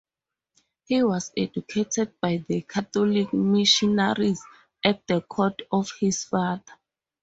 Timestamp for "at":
4.83-5.05